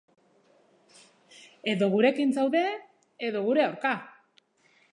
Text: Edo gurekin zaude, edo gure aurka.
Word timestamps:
Edo 1.75 1.89
gurekin 1.97 2.33
zaude, 2.39 2.63
edo 3.29 3.47
gure 3.51 3.67
aurka. 3.69 3.93